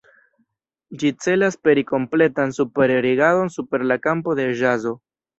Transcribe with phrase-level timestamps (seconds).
[1.01, 4.95] Ĝi celas peri kompletan superrigardon super la kampo de ĵazo.